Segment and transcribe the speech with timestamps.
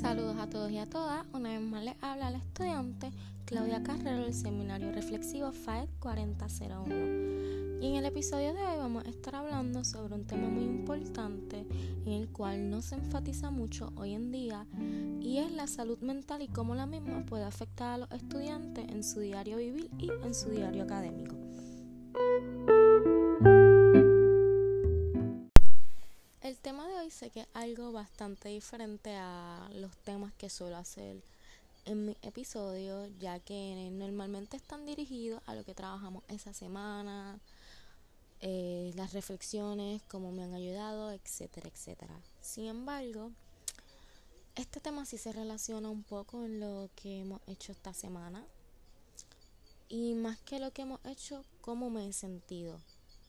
[0.00, 1.26] Saludos a todos y a todas.
[1.34, 3.10] Una vez más les habla la estudiante
[3.44, 7.82] Claudia Carrero del Seminario Reflexivo FAED 4001.
[7.82, 11.66] Y en el episodio de hoy vamos a estar hablando sobre un tema muy importante
[12.06, 14.66] en el cual no se enfatiza mucho hoy en día
[15.20, 19.04] y es la salud mental y cómo la misma puede afectar a los estudiantes en
[19.04, 21.39] su diario vivir y en su diario académico.
[26.42, 30.78] El tema de hoy sé que es algo bastante diferente a los temas que suelo
[30.78, 31.22] hacer
[31.84, 37.38] en mi episodio, ya que normalmente están dirigidos a lo que trabajamos esa semana,
[38.40, 42.18] eh, las reflexiones, cómo me han ayudado, etcétera, etcétera.
[42.40, 43.32] Sin embargo,
[44.54, 48.46] este tema sí se relaciona un poco en lo que hemos hecho esta semana
[49.90, 52.80] y más que lo que hemos hecho, cómo me he sentido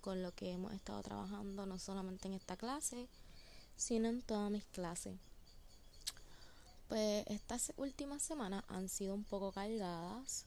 [0.01, 3.07] con lo que hemos estado trabajando no solamente en esta clase,
[3.75, 5.15] sino en todas mis clases.
[6.89, 10.45] Pues estas últimas semanas han sido un poco cargadas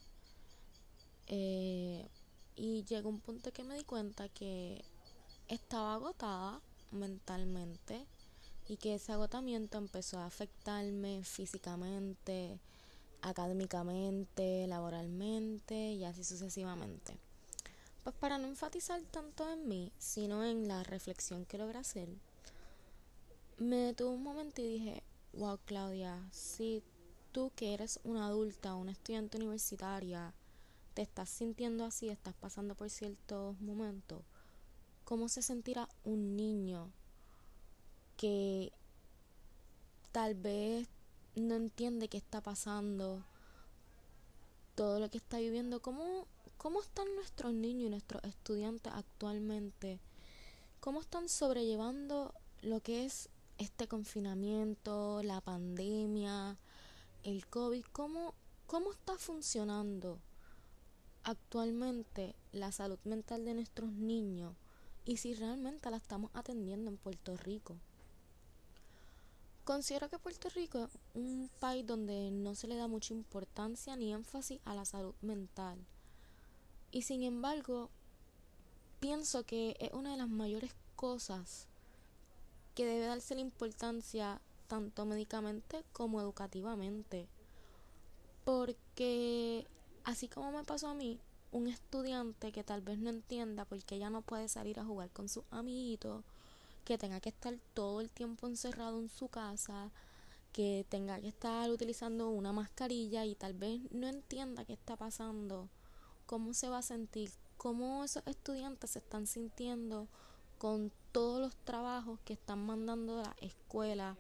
[1.27, 2.07] eh,
[2.55, 4.85] y llegó un punto que me di cuenta que
[5.49, 8.07] estaba agotada mentalmente
[8.69, 12.59] y que ese agotamiento empezó a afectarme físicamente,
[13.23, 17.19] académicamente, laboralmente y así sucesivamente.
[18.05, 22.11] Pues para no enfatizar tanto en mí, sino en la reflexión que logré hacer,
[23.57, 25.03] me detuve un momento y dije,
[25.33, 26.83] wow Claudia, si
[27.33, 30.35] tú que eres una adulta, una estudiante universitaria,
[30.93, 34.21] te estás sintiendo así, estás pasando por ciertos momentos,
[35.07, 36.91] ¿cómo se sentirá un niño
[38.19, 38.71] que
[40.13, 40.89] tal vez
[41.37, 43.25] no entiende qué está pasando,
[44.75, 45.81] todo lo que está viviendo?
[45.81, 46.27] ¿Cómo
[46.65, 50.01] ¿Cómo están nuestros niños y nuestros estudiantes actualmente?
[50.81, 56.57] ¿Cómo están sobrellevando lo que es este confinamiento, la pandemia,
[57.23, 57.85] el COVID?
[57.93, 58.33] ¿Cómo,
[58.67, 60.21] cómo está funcionando
[61.23, 64.55] actualmente la salud mental de nuestros niños?
[65.05, 67.77] Y si realmente la estamos atendiendo en Puerto Rico.
[69.65, 74.15] Considero que Puerto Rico es un país donde no se le da mucha importancia ni
[74.15, 75.85] énfasis a la salud mental.
[76.95, 77.91] Y sin embargo,
[79.01, 81.67] pienso que es una de las mayores cosas
[82.77, 87.27] que debe darse la importancia tanto médicamente como educativamente.
[88.45, 89.67] Porque
[90.05, 91.19] así como me pasó a mí,
[91.51, 95.29] un estudiante que tal vez no entienda porque ya no puede salir a jugar con
[95.29, 96.23] sus amiguitos,
[96.85, 99.91] que tenga que estar todo el tiempo encerrado en su casa,
[100.53, 105.69] que tenga que estar utilizando una mascarilla y tal vez no entienda qué está pasando
[106.27, 110.09] cómo se va a sentir, cómo esos estudiantes se están sintiendo
[110.59, 114.17] con todos los trabajos que están mandando a la escuela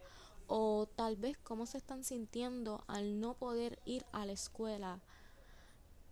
[0.46, 5.00] o tal vez cómo se están sintiendo al no poder ir a la escuela.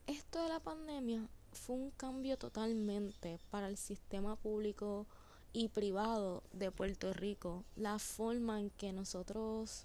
[0.06, 5.06] Esto de la pandemia fue un cambio totalmente para el sistema público
[5.52, 7.64] y privado de Puerto Rico.
[7.76, 9.84] La forma en que nosotros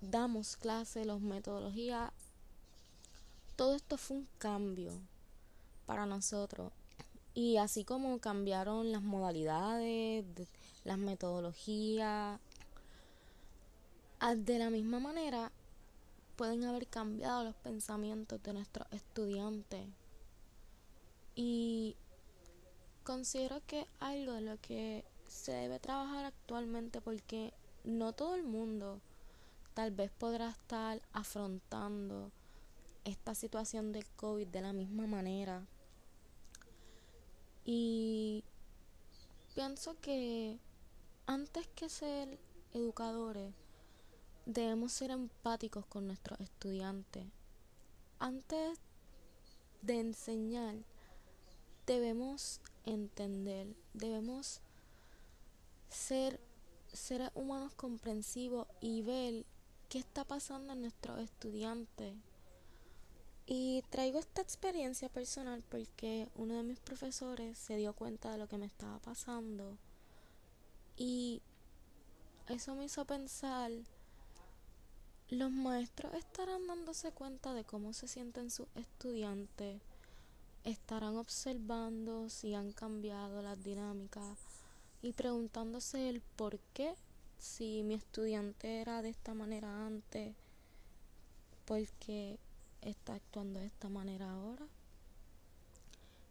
[0.00, 2.12] damos clases, las metodologías
[3.56, 4.92] todo esto fue un cambio
[5.86, 6.72] para nosotros.
[7.34, 10.24] Y así como cambiaron las modalidades,
[10.84, 12.38] las metodologías,
[14.36, 15.52] de la misma manera
[16.36, 19.86] pueden haber cambiado los pensamientos de nuestros estudiantes.
[21.34, 21.96] Y
[23.02, 27.52] considero que algo de lo que se debe trabajar actualmente porque
[27.84, 29.00] no todo el mundo
[29.74, 32.30] tal vez podrá estar afrontando
[33.04, 35.66] esta situación del COVID de la misma manera.
[37.64, 38.44] Y
[39.54, 40.58] pienso que
[41.26, 42.38] antes que ser
[42.72, 43.54] educadores,
[44.46, 47.24] debemos ser empáticos con nuestros estudiantes.
[48.18, 48.78] Antes
[49.82, 50.76] de enseñar,
[51.86, 54.60] debemos entender, debemos
[55.88, 56.40] ser
[56.92, 59.46] seres humanos comprensivos y ver
[59.88, 62.14] qué está pasando en nuestros estudiantes,
[63.46, 68.48] y traigo esta experiencia personal porque uno de mis profesores se dio cuenta de lo
[68.48, 69.76] que me estaba pasando.
[70.96, 71.42] Y
[72.48, 73.70] eso me hizo pensar,
[75.28, 79.80] los maestros estarán dándose cuenta de cómo se sienten sus estudiantes,
[80.62, 84.38] estarán observando si han cambiado las dinámicas
[85.02, 86.94] y preguntándose el por qué,
[87.38, 90.34] si mi estudiante era de esta manera antes,
[91.66, 92.38] porque
[92.84, 94.66] está actuando de esta manera ahora.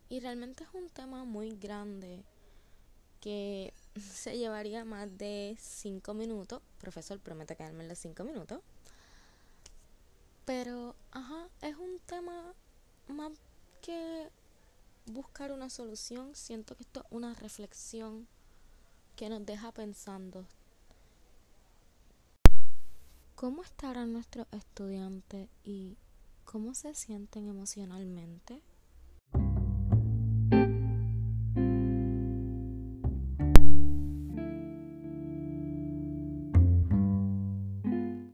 [0.10, 2.24] Y realmente es un tema muy grande
[3.20, 6.62] que se llevaría más de 5 minutos.
[6.80, 8.62] Profesor, promete quedarme en los 5 minutos.
[10.46, 12.54] Pero, ajá, es un tema
[13.08, 13.32] más
[13.82, 14.30] que
[15.06, 16.36] buscar una solución.
[16.36, 18.28] Siento que esto es una reflexión
[19.16, 20.46] que nos deja pensando.
[23.36, 25.98] ¿Cómo estarán nuestros estudiantes y
[26.54, 28.62] cómo se sienten emocionalmente?